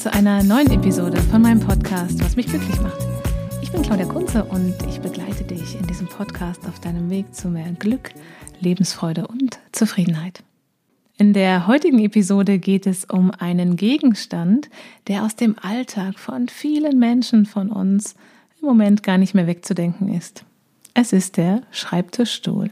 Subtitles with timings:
[0.00, 3.06] Zu einer neuen Episode von meinem Podcast, was mich glücklich macht.
[3.60, 7.48] Ich bin Claudia Kunze und ich begleite dich in diesem Podcast auf deinem Weg zu
[7.48, 8.08] mehr Glück,
[8.60, 10.42] Lebensfreude und Zufriedenheit.
[11.18, 14.70] In der heutigen Episode geht es um einen Gegenstand,
[15.06, 18.14] der aus dem Alltag von vielen Menschen von uns
[18.62, 20.46] im Moment gar nicht mehr wegzudenken ist.
[20.94, 22.70] Es ist der Schreibtischstuhl.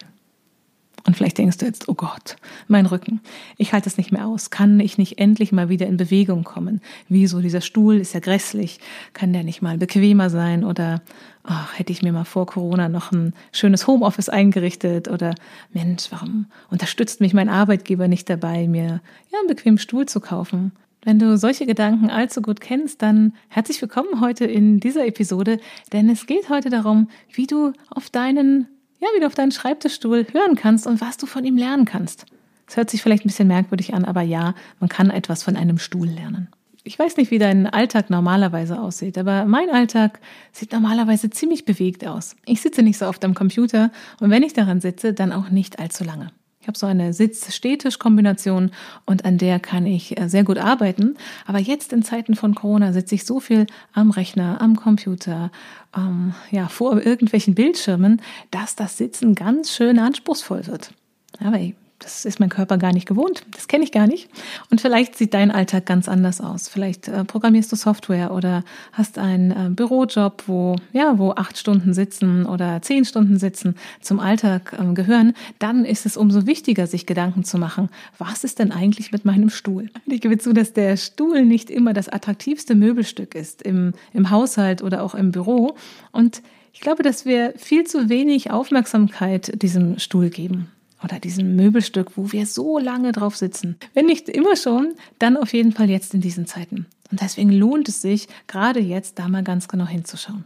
[1.04, 3.20] Und vielleicht denkst du jetzt, oh Gott, mein Rücken,
[3.56, 4.50] ich halte es nicht mehr aus.
[4.50, 6.80] Kann ich nicht endlich mal wieder in Bewegung kommen?
[7.08, 8.80] Wieso, dieser Stuhl ist ja grässlich.
[9.12, 10.64] Kann der nicht mal bequemer sein?
[10.64, 11.00] Oder
[11.44, 15.08] ach, hätte ich mir mal vor Corona noch ein schönes Homeoffice eingerichtet?
[15.08, 15.34] Oder
[15.72, 19.00] Mensch, warum unterstützt mich mein Arbeitgeber nicht dabei, mir
[19.32, 20.72] ja, einen bequemen Stuhl zu kaufen?
[21.04, 25.60] Wenn du solche Gedanken allzu gut kennst, dann herzlich willkommen heute in dieser Episode,
[25.92, 28.66] denn es geht heute darum, wie du auf deinen
[29.00, 32.26] ja, wie du auf deinen Schreibtischstuhl hören kannst und was du von ihm lernen kannst.
[32.66, 35.78] Es hört sich vielleicht ein bisschen merkwürdig an, aber ja, man kann etwas von einem
[35.78, 36.48] Stuhl lernen.
[36.84, 40.20] Ich weiß nicht, wie dein Alltag normalerweise aussieht, aber mein Alltag
[40.52, 42.36] sieht normalerweise ziemlich bewegt aus.
[42.46, 45.78] Ich sitze nicht so oft am Computer und wenn ich daran sitze, dann auch nicht
[45.78, 46.28] allzu lange.
[46.60, 48.72] Ich habe so eine Sitz-Stehtisch-Kombination
[49.06, 51.16] und an der kann ich äh, sehr gut arbeiten.
[51.46, 55.50] Aber jetzt in Zeiten von Corona sitze ich so viel am Rechner, am Computer,
[55.96, 60.92] ähm, ja, vor irgendwelchen Bildschirmen, dass das Sitzen ganz schön anspruchsvoll wird.
[61.40, 61.58] Aber
[61.98, 64.28] das ist mein Körper gar nicht gewohnt, das kenne ich gar nicht.
[64.70, 66.68] Und vielleicht sieht dein Alltag ganz anders aus.
[66.68, 71.92] Vielleicht äh, programmierst du Software oder hast einen äh, Bürojob, wo ja, wo acht Stunden
[71.94, 75.34] sitzen oder zehn Stunden sitzen zum Alltag äh, gehören.
[75.58, 77.88] Dann ist es umso wichtiger, sich Gedanken zu machen,
[78.18, 79.90] was ist denn eigentlich mit meinem Stuhl?
[80.06, 84.82] Ich gebe zu, dass der Stuhl nicht immer das attraktivste Möbelstück ist im, im Haushalt
[84.82, 85.76] oder auch im Büro.
[86.12, 86.42] Und
[86.72, 90.70] ich glaube, dass wir viel zu wenig Aufmerksamkeit diesem Stuhl geben
[91.02, 93.76] oder diesem Möbelstück, wo wir so lange drauf sitzen.
[93.94, 96.86] Wenn nicht immer schon, dann auf jeden Fall jetzt in diesen Zeiten.
[97.10, 100.44] Und deswegen lohnt es sich, gerade jetzt da mal ganz genau hinzuschauen.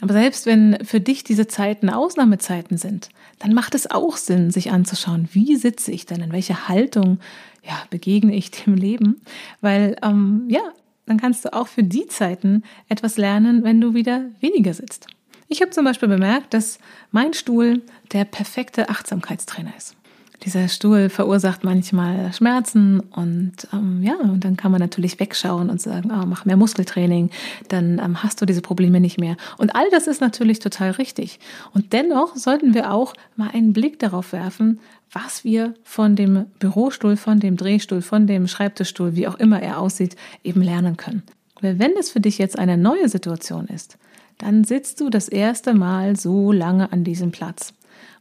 [0.00, 3.08] Aber selbst wenn für dich diese Zeiten Ausnahmezeiten sind,
[3.38, 7.18] dann macht es auch Sinn, sich anzuschauen, wie sitze ich denn, in welcher Haltung
[7.64, 9.22] ja, begegne ich dem Leben.
[9.60, 10.60] Weil ähm, ja,
[11.06, 15.06] dann kannst du auch für die Zeiten etwas lernen, wenn du wieder weniger sitzt.
[15.48, 16.78] Ich habe zum Beispiel bemerkt, dass
[17.12, 19.96] mein Stuhl der perfekte Achtsamkeitstrainer ist.
[20.44, 25.80] Dieser Stuhl verursacht manchmal Schmerzen und ähm, ja, und dann kann man natürlich wegschauen und
[25.80, 27.30] sagen, oh, mach mehr Muskeltraining,
[27.68, 29.36] dann ähm, hast du diese Probleme nicht mehr.
[29.56, 31.40] Und all das ist natürlich total richtig.
[31.72, 34.78] Und dennoch sollten wir auch mal einen Blick darauf werfen,
[35.10, 39.80] was wir von dem Bürostuhl, von dem Drehstuhl, von dem Schreibtischstuhl, wie auch immer er
[39.80, 41.22] aussieht, eben lernen können.
[41.62, 43.96] Weil wenn es für dich jetzt eine neue Situation ist,
[44.38, 47.72] dann sitzt du das erste Mal so lange an diesem Platz.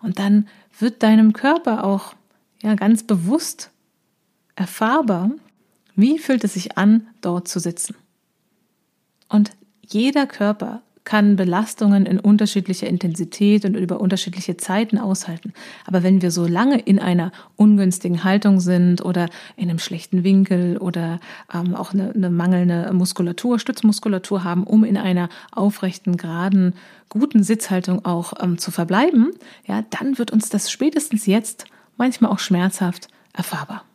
[0.01, 0.47] Und dann
[0.79, 2.15] wird deinem Körper auch
[2.61, 3.71] ja ganz bewusst
[4.55, 5.31] erfahrbar,
[5.95, 7.95] wie fühlt es sich an, dort zu sitzen.
[9.29, 15.53] Und jeder Körper kann Belastungen in unterschiedlicher Intensität und über unterschiedliche Zeiten aushalten.
[15.85, 20.77] Aber wenn wir so lange in einer ungünstigen Haltung sind oder in einem schlechten Winkel
[20.77, 21.19] oder
[21.53, 26.73] ähm, auch eine, eine mangelnde Muskulatur, Stützmuskulatur haben, um in einer aufrechten, geraden,
[27.09, 29.31] guten Sitzhaltung auch ähm, zu verbleiben,
[29.67, 31.65] ja, dann wird uns das spätestens jetzt
[31.97, 33.85] manchmal auch schmerzhaft erfahrbar.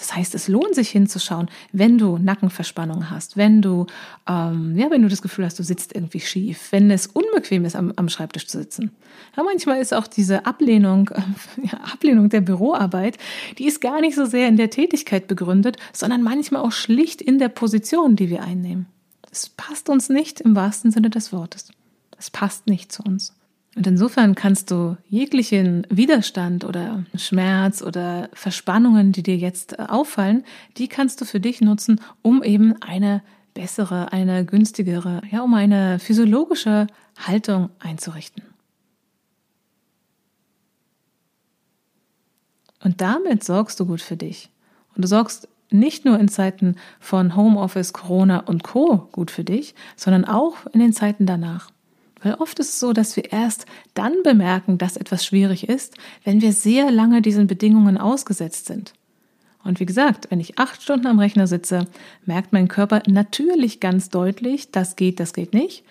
[0.00, 3.84] Das heißt, es lohnt sich hinzuschauen, wenn du Nackenverspannung hast, wenn du,
[4.26, 7.76] ähm, ja, wenn du das Gefühl hast, du sitzt irgendwie schief, wenn es unbequem ist,
[7.76, 8.92] am, am Schreibtisch zu sitzen.
[9.36, 11.20] Ja, manchmal ist auch diese Ablehnung, äh,
[11.70, 13.18] ja, Ablehnung der Büroarbeit,
[13.58, 17.38] die ist gar nicht so sehr in der Tätigkeit begründet, sondern manchmal auch schlicht in
[17.38, 18.86] der Position, die wir einnehmen.
[19.30, 21.72] Es passt uns nicht im wahrsten Sinne des Wortes.
[22.16, 23.34] Es passt nicht zu uns.
[23.76, 30.44] Und insofern kannst du jeglichen Widerstand oder Schmerz oder Verspannungen, die dir jetzt äh, auffallen,
[30.76, 33.22] die kannst du für dich nutzen, um eben eine
[33.54, 38.42] bessere, eine günstigere, ja, um eine physiologische Haltung einzurichten.
[42.82, 44.50] Und damit sorgst du gut für dich.
[44.96, 49.74] Und du sorgst nicht nur in Zeiten von Homeoffice, Corona und Co gut für dich,
[49.96, 51.70] sondern auch in den Zeiten danach.
[52.22, 55.94] Weil oft ist es so, dass wir erst dann bemerken, dass etwas schwierig ist,
[56.24, 58.92] wenn wir sehr lange diesen Bedingungen ausgesetzt sind.
[59.62, 61.86] Und wie gesagt, wenn ich acht Stunden am Rechner sitze,
[62.24, 65.84] merkt mein Körper natürlich ganz deutlich, das geht, das geht nicht.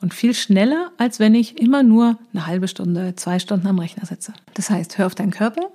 [0.00, 4.04] Und viel schneller, als wenn ich immer nur eine halbe Stunde, zwei Stunden am Rechner
[4.04, 4.32] sitze.
[4.54, 5.70] Das heißt, hör auf deinen Körper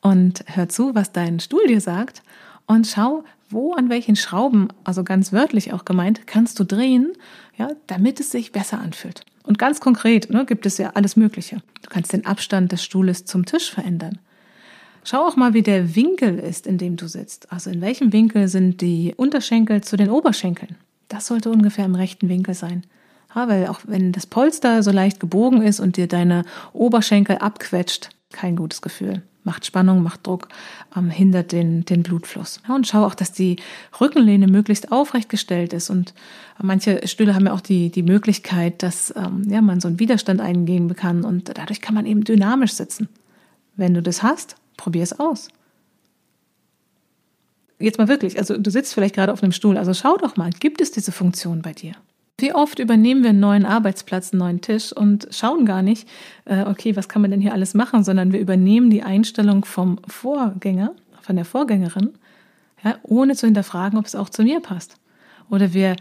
[0.00, 2.22] und hör zu, was dein Stuhl dir sagt
[2.68, 7.12] und schau, wo an welchen Schrauben, also ganz wörtlich auch gemeint, kannst du drehen,
[7.56, 9.22] ja, damit es sich besser anfühlt.
[9.42, 11.62] Und ganz konkret ne, gibt es ja alles Mögliche.
[11.82, 14.18] Du kannst den Abstand des Stuhles zum Tisch verändern.
[15.02, 17.50] Schau auch mal, wie der Winkel ist, in dem du sitzt.
[17.50, 20.76] Also in welchem Winkel sind die Unterschenkel zu den Oberschenkeln?
[21.08, 22.84] Das sollte ungefähr im rechten Winkel sein.
[23.34, 26.44] Ja, weil auch wenn das Polster so leicht gebogen ist und dir deine
[26.74, 29.22] Oberschenkel abquetscht, kein gutes Gefühl.
[29.44, 30.48] Macht Spannung, macht Druck,
[30.96, 32.60] ähm, hindert den, den Blutfluss.
[32.68, 33.56] Ja, und schau auch, dass die
[34.00, 35.90] Rückenlehne möglichst aufrecht gestellt ist.
[35.90, 36.12] Und
[36.60, 40.40] manche Stühle haben ja auch die, die Möglichkeit, dass ähm, ja, man so einen Widerstand
[40.40, 41.24] eingehen kann.
[41.24, 43.08] Und dadurch kann man eben dynamisch sitzen.
[43.76, 45.48] Wenn du das hast, probier es aus.
[47.78, 50.50] Jetzt mal wirklich, also du sitzt vielleicht gerade auf einem Stuhl, also schau doch mal,
[50.50, 51.92] gibt es diese Funktion bei dir?
[52.40, 56.08] Wie oft übernehmen wir einen neuen Arbeitsplatz, einen neuen Tisch und schauen gar nicht,
[56.44, 59.98] äh, okay, was kann man denn hier alles machen, sondern wir übernehmen die Einstellung vom
[60.06, 62.10] Vorgänger, von der Vorgängerin,
[62.84, 64.94] ja, ohne zu hinterfragen, ob es auch zu mir passt.
[65.50, 65.96] Oder wir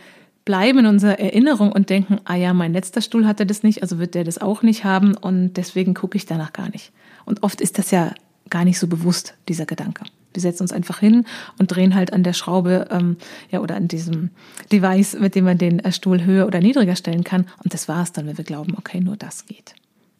[0.45, 3.97] bleiben in unserer Erinnerung und denken, ah ja, mein letzter Stuhl hatte das nicht, also
[3.97, 6.91] wird der das auch nicht haben und deswegen gucke ich danach gar nicht.
[7.25, 8.13] Und oft ist das ja
[8.51, 10.03] gar nicht so bewusst, dieser Gedanke.
[10.37, 11.25] Wir setzen uns einfach hin
[11.57, 13.17] und drehen halt an der Schraube ähm,
[13.49, 14.29] ja, oder an diesem
[14.71, 17.47] Device, mit dem man den äh, Stuhl höher oder niedriger stellen kann.
[17.63, 19.73] Und das war es dann, wenn wir glauben, okay, nur das geht.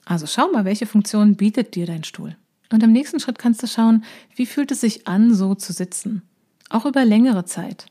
[0.05, 2.35] Also schau mal, welche Funktion bietet dir dein Stuhl.
[2.71, 4.03] Und im nächsten Schritt kannst du schauen,
[4.35, 6.23] wie fühlt es sich an, so zu sitzen.
[6.71, 7.85] Auch über längere Zeit.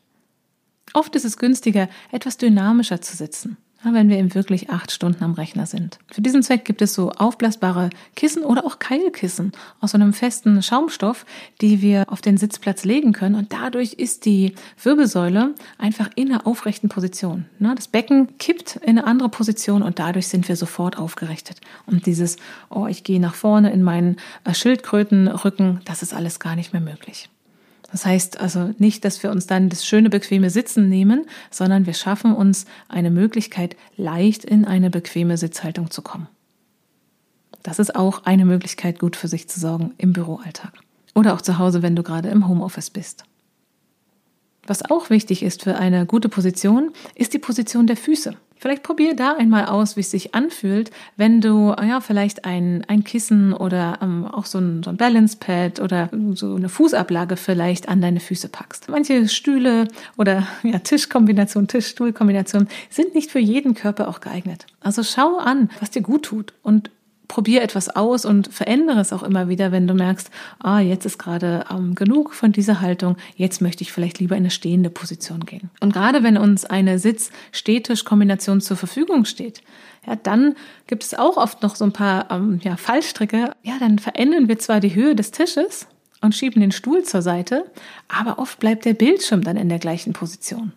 [0.91, 3.55] Oft ist es günstiger, etwas dynamischer zu sitzen
[3.93, 5.99] wenn wir eben wirklich acht Stunden am Rechner sind.
[6.11, 10.61] Für diesen Zweck gibt es so aufblasbare Kissen oder auch Keilkissen aus so einem festen
[10.61, 11.25] Schaumstoff,
[11.61, 16.47] die wir auf den Sitzplatz legen können und dadurch ist die Wirbelsäule einfach in einer
[16.47, 17.45] aufrechten Position.
[17.59, 21.61] Das Becken kippt in eine andere Position und dadurch sind wir sofort aufgerichtet.
[21.85, 22.37] Und dieses,
[22.69, 26.81] oh, ich gehe nach vorne in meinen äh, Schildkrötenrücken, das ist alles gar nicht mehr
[26.81, 27.29] möglich.
[27.91, 31.93] Das heißt also nicht, dass wir uns dann das schöne, bequeme Sitzen nehmen, sondern wir
[31.93, 36.27] schaffen uns eine Möglichkeit, leicht in eine bequeme Sitzhaltung zu kommen.
[37.63, 40.73] Das ist auch eine Möglichkeit, gut für sich zu sorgen im Büroalltag.
[41.15, 43.23] Oder auch zu Hause, wenn du gerade im Homeoffice bist.
[44.65, 48.35] Was auch wichtig ist für eine gute Position, ist die Position der Füße.
[48.59, 53.03] Vielleicht probier da einmal aus, wie es sich anfühlt, wenn du ja vielleicht ein, ein
[53.03, 57.89] Kissen oder ähm, auch so ein, so ein Balance Pad oder so eine Fußablage vielleicht
[57.89, 58.89] an deine Füße packst.
[58.89, 59.87] Manche Stühle
[60.17, 64.65] oder ja, Tischkombination, Tischstuhlkombination sind nicht für jeden Körper auch geeignet.
[64.81, 66.89] Also schau an, was dir gut tut und
[67.27, 70.29] probier etwas aus und verändere es auch immer wieder, wenn du merkst,
[70.59, 74.43] ah, jetzt ist gerade ähm, genug von dieser Haltung, jetzt möchte ich vielleicht lieber in
[74.43, 75.69] eine stehende Position gehen.
[75.79, 79.61] Und gerade wenn uns eine Sitz-Stehtisch-Kombination zur Verfügung steht,
[80.05, 80.55] ja, dann
[80.87, 83.51] gibt es auch oft noch so ein paar ähm, ja, Fallstricke.
[83.63, 85.87] Ja, dann verändern wir zwar die Höhe des Tisches
[86.21, 87.65] und schieben den Stuhl zur Seite,
[88.07, 90.71] aber oft bleibt der Bildschirm dann in der gleichen Position.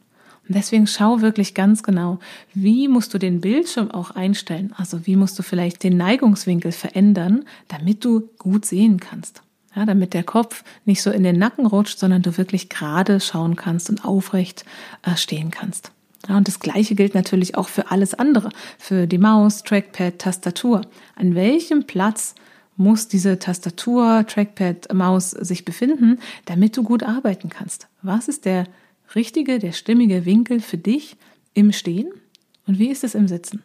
[0.49, 2.19] Und deswegen schau wirklich ganz genau,
[2.55, 4.73] wie musst du den Bildschirm auch einstellen?
[4.77, 9.43] Also wie musst du vielleicht den Neigungswinkel verändern, damit du gut sehen kannst?
[9.77, 13.55] Ja, damit der Kopf nicht so in den Nacken rutscht, sondern du wirklich gerade schauen
[13.55, 14.65] kannst und aufrecht
[15.03, 15.93] äh, stehen kannst.
[16.29, 20.83] Ja, und das Gleiche gilt natürlich auch für alles andere, für die Maus, Trackpad, Tastatur.
[21.15, 22.35] An welchem Platz
[22.77, 27.89] muss diese Tastatur, Trackpad, Maus sich befinden, damit du gut arbeiten kannst?
[28.03, 28.65] Was ist der
[29.15, 31.17] richtige, der stimmige Winkel für dich
[31.55, 32.11] im Stehen
[32.67, 33.63] und wie ist es im Sitzen?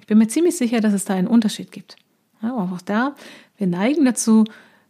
[0.00, 1.96] Ich bin mir ziemlich sicher, dass es da einen Unterschied gibt.
[2.40, 3.14] Aber auch da,
[3.56, 4.44] wir neigen dazu,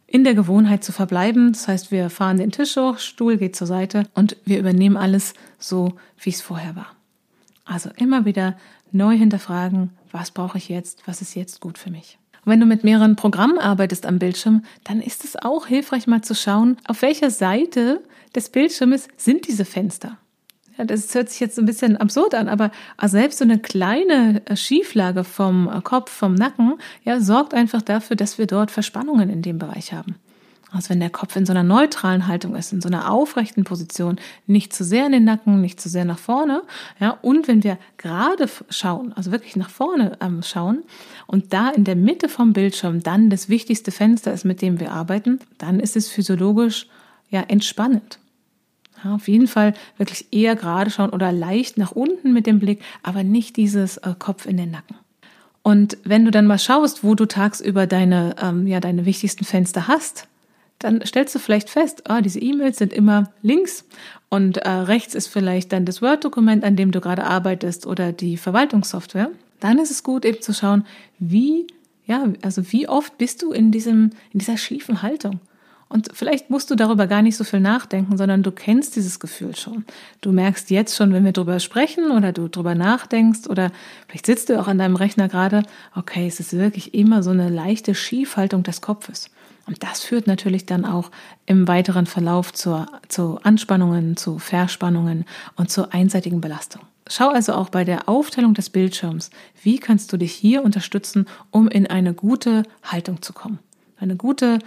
[0.07, 1.53] in der Gewohnheit zu verbleiben.
[1.53, 5.33] Das heißt, wir fahren den Tisch hoch, Stuhl geht zur Seite und wir übernehmen alles
[5.59, 6.95] so, wie es vorher war.
[7.65, 8.57] Also immer wieder
[8.91, 12.17] neu hinterfragen, was brauche ich jetzt, was ist jetzt gut für mich.
[12.49, 16.33] Wenn du mit mehreren Programmen arbeitest am Bildschirm, dann ist es auch hilfreich mal zu
[16.33, 18.01] schauen, auf welcher Seite
[18.33, 20.17] des Bildschirmes sind diese Fenster.
[20.75, 22.71] Ja, das hört sich jetzt ein bisschen absurd an, aber
[23.05, 28.15] selbst so eine kleine äh, Schieflage vom äh, Kopf, vom Nacken, ja, sorgt einfach dafür,
[28.15, 30.15] dass wir dort Verspannungen in dem Bereich haben.
[30.71, 34.19] Also wenn der Kopf in so einer neutralen Haltung ist, in so einer aufrechten Position,
[34.45, 36.61] nicht zu sehr in den Nacken, nicht zu sehr nach vorne,
[36.99, 40.83] ja, und wenn wir gerade schauen, also wirklich nach vorne ähm, schauen
[41.25, 44.91] und da in der Mitte vom Bildschirm dann das wichtigste Fenster ist, mit dem wir
[44.91, 46.87] arbeiten, dann ist es physiologisch
[47.29, 48.19] ja entspannend.
[49.03, 52.81] Ja, auf jeden Fall wirklich eher gerade schauen oder leicht nach unten mit dem Blick,
[53.01, 54.97] aber nicht dieses äh, Kopf in den Nacken.
[55.63, 59.87] Und wenn du dann mal schaust, wo du tagsüber deine, ähm, ja, deine wichtigsten Fenster
[59.87, 60.27] hast,
[60.79, 63.85] dann stellst du vielleicht fest, ah, diese E-Mails sind immer links
[64.29, 68.37] und äh, rechts ist vielleicht dann das Word-Dokument, an dem du gerade arbeitest oder die
[68.37, 69.29] Verwaltungssoftware.
[69.59, 70.85] Dann ist es gut, eben zu schauen,
[71.19, 71.67] wie,
[72.05, 75.41] ja, also wie oft bist du in diesem, in dieser schiefen Haltung?
[75.89, 79.55] Und vielleicht musst du darüber gar nicht so viel nachdenken, sondern du kennst dieses Gefühl
[79.55, 79.85] schon.
[80.21, 83.71] Du merkst jetzt schon, wenn wir drüber sprechen oder du drüber nachdenkst oder
[84.07, 85.63] vielleicht sitzt du auch an deinem Rechner gerade,
[85.95, 89.31] okay, es ist wirklich immer so eine leichte Schiefhaltung des Kopfes.
[89.69, 91.11] Und das führt natürlich dann auch
[91.45, 95.25] im weiteren Verlauf zur, zu Anspannungen, zu Verspannungen
[95.57, 96.81] und zur einseitigen Belastung.
[97.07, 99.29] Schau also auch bei der Aufteilung des Bildschirms,
[99.61, 103.59] wie kannst du dich hier unterstützen, um in eine gute Haltung zu kommen.
[103.99, 104.57] Eine gute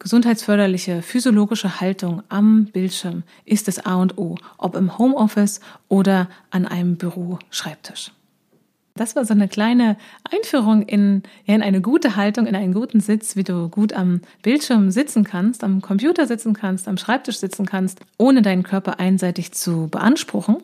[0.00, 6.66] gesundheitsförderliche physiologische Haltung am Bildschirm ist das A und O, ob im Homeoffice oder an
[6.66, 8.10] einem Büroschreibtisch.
[8.98, 9.96] Das war so eine kleine
[10.30, 14.90] Einführung in, in eine gute Haltung, in einen guten Sitz, wie du gut am Bildschirm
[14.90, 19.86] sitzen kannst, am Computer sitzen kannst, am Schreibtisch sitzen kannst, ohne deinen Körper einseitig zu
[19.88, 20.56] beanspruchen.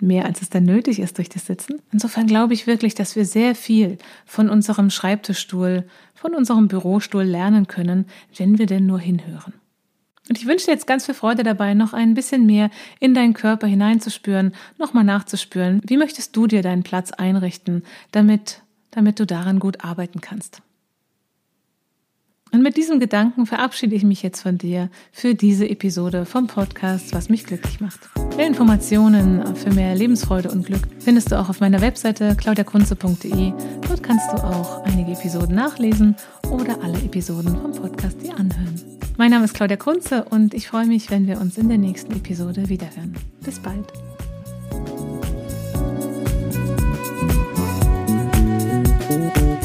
[0.00, 1.80] Mehr als es dann nötig ist durch das Sitzen.
[1.90, 7.66] Insofern glaube ich wirklich, dass wir sehr viel von unserem Schreibtischstuhl, von unserem Bürostuhl lernen
[7.66, 9.54] können, wenn wir denn nur hinhören.
[10.28, 12.70] Und ich wünsche dir jetzt ganz viel Freude dabei, noch ein bisschen mehr
[13.00, 15.80] in deinen Körper hineinzuspüren, nochmal nachzuspüren.
[15.86, 17.82] Wie möchtest du dir deinen Platz einrichten,
[18.12, 20.62] damit, damit du daran gut arbeiten kannst?
[22.50, 27.12] Und mit diesem Gedanken verabschiede ich mich jetzt von dir für diese Episode vom Podcast,
[27.12, 28.08] was mich glücklich macht.
[28.36, 33.52] Mehr Informationen für mehr Lebensfreude und Glück findest du auch auf meiner Webseite claudiakunze.de.
[33.86, 36.16] Dort kannst du auch einige Episoden nachlesen
[36.50, 38.98] oder alle Episoden vom Podcast dir anhören.
[39.18, 42.12] Mein Name ist Claudia Kunze und ich freue mich, wenn wir uns in der nächsten
[42.12, 43.16] Episode wiederhören.
[43.40, 43.84] Bis bald.
[49.08, 49.57] Thank